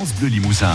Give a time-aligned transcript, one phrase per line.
[0.00, 0.72] France Bleu Limousin.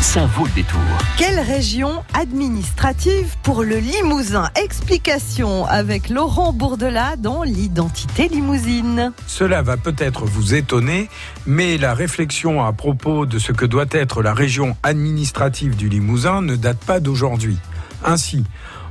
[0.00, 0.80] Ça vaut le détour.
[1.18, 4.48] Quelle région administrative pour le Limousin?
[4.54, 9.12] Explication avec Laurent Bourdelat dans l'identité limousine.
[9.26, 11.10] Cela va peut-être vous étonner,
[11.44, 16.40] mais la réflexion à propos de ce que doit être la région administrative du Limousin
[16.40, 17.58] ne date pas d'aujourd'hui.
[18.06, 18.44] Ainsi,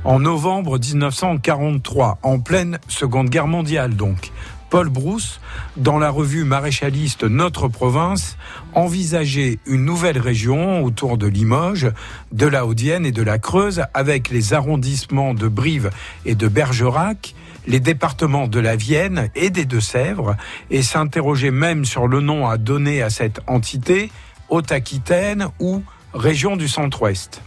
[0.04, 4.30] en novembre 1943, en pleine Seconde Guerre mondiale donc,
[4.70, 5.40] Paul Brousse,
[5.76, 8.36] dans la revue maréchaliste Notre Province,
[8.72, 11.90] envisageait une nouvelle région autour de Limoges,
[12.30, 15.90] de la Haute-Vienne et de la Creuse, avec les arrondissements de Brive
[16.24, 17.34] et de Bergerac,
[17.66, 20.36] les départements de la Vienne et des Deux-Sèvres,
[20.70, 24.12] et s'interrogeait même sur le nom à donner à cette entité,
[24.50, 25.82] Haute-Aquitaine ou
[26.14, 27.42] Région du Centre-Ouest.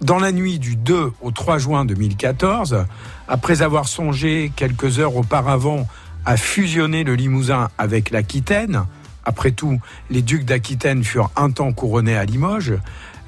[0.00, 2.86] Dans la nuit du 2 au 3 juin 2014,
[3.28, 5.86] après avoir songé quelques heures auparavant
[6.26, 8.84] a fusionné le Limousin avec l'Aquitaine.
[9.24, 9.80] Après tout,
[10.10, 12.74] les ducs d'Aquitaine furent un temps couronnés à Limoges.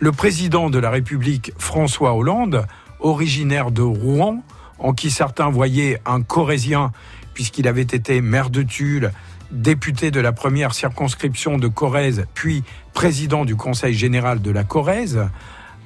[0.01, 2.67] Le président de la République, François Hollande,
[2.99, 4.43] originaire de Rouen,
[4.81, 6.93] en qui certains voyaient un Corésien,
[7.35, 9.13] puisqu'il avait été maire de Tulle,
[9.53, 15.21] député de la première circonscription de Corrèze, puis président du Conseil général de la Corrèze,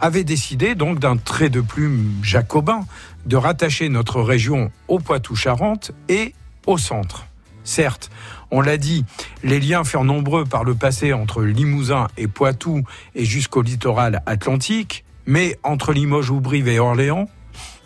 [0.01, 2.87] avait décidé donc d'un trait de plume jacobin
[3.27, 6.35] de rattacher notre région au Poitou-Charentes et
[6.67, 7.27] au centre.
[7.65, 8.11] Certes,
[8.51, 9.05] on l'a dit,
[9.45, 12.83] les liens furent nombreux par le passé entre Limousin et Poitou
[13.15, 17.29] et jusqu'au littoral atlantique, mais entre Limoges Brive et Orléans,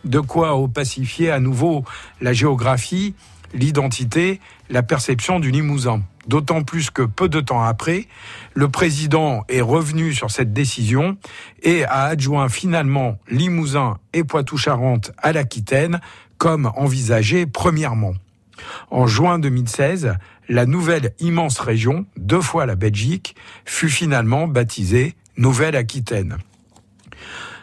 [0.04, 1.84] de quoi opacifier à nouveau
[2.20, 3.14] la géographie,
[3.52, 6.02] l'identité, la perception du Limousin.
[6.26, 8.08] D'autant plus que peu de temps après,
[8.54, 11.16] le président est revenu sur cette décision
[11.62, 16.00] et a adjoint finalement Limousin et Poitou-Charentes à l'Aquitaine,
[16.38, 18.14] comme envisagé premièrement.
[18.90, 20.14] En juin 2016,
[20.48, 26.38] la nouvelle immense région, deux fois la Belgique, fut finalement baptisée Nouvelle-Aquitaine.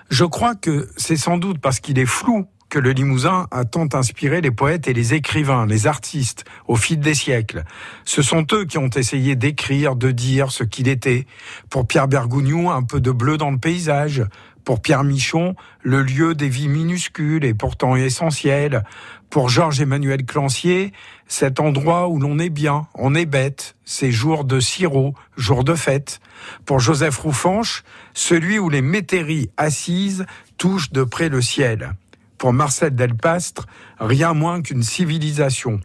[0.10, 3.88] Je crois que c'est sans doute parce qu'il est flou que le Limousin a tant
[3.94, 7.66] inspiré les poètes et les écrivains, les artistes, au fil des siècles.
[8.04, 11.28] Ce sont eux qui ont essayé d'écrire, de dire ce qu'il était.
[11.70, 14.24] Pour Pierre Bergougnou, un peu de bleu dans le paysage.
[14.66, 18.84] Pour Pierre Michon, le lieu des vies minuscules et pourtant essentielles.
[19.30, 20.94] Pour Georges-Emmanuel Clancier,
[21.28, 25.76] cet endroit où l'on est bien, on est bête, ces jours de sirop, jours de
[25.76, 26.22] fête.
[26.66, 27.84] Pour Joseph Roufanche,
[28.16, 30.26] celui où les métairies assises
[30.58, 31.94] touchent de près le ciel
[32.44, 33.68] pour Marcel Delpastre,
[34.02, 35.80] rien moins qu'une civilisation.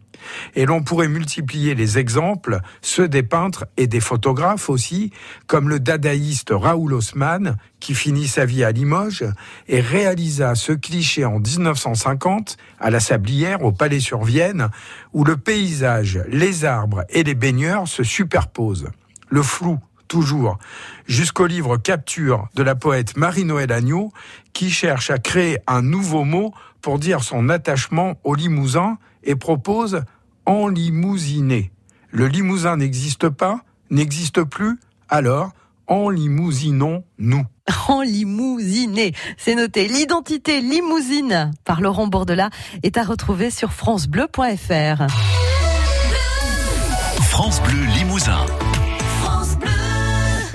[0.57, 5.13] Et l'on pourrait multiplier les exemples, ceux des peintres et des photographes aussi,
[5.47, 9.25] comme le dadaïste Raoul Haussmann, qui finit sa vie à Limoges
[9.69, 14.69] et réalisa ce cliché en 1950 à la Sablière, au Palais sur Vienne,
[15.13, 18.91] où le paysage, les arbres et les baigneurs se superposent.
[19.29, 20.59] Le flou, toujours,
[21.07, 24.13] jusqu'au livre Capture de la poète Marie-Noël Agneau,
[24.53, 30.03] qui cherche à créer un nouveau mot pour dire son attachement au limousin et propose
[30.47, 31.71] enlimousiner.
[32.11, 33.61] Le limousin n'existe pas,
[33.91, 35.53] n'existe plus, alors
[35.87, 37.45] enlimousinons-nous.
[37.89, 39.89] Enlimousiner, c'est noté.
[39.89, 42.51] L'identité limousine par Laurent Bordelat
[42.83, 45.07] est à retrouver sur francebleu.fr.
[47.23, 48.47] France Bleu Limousin.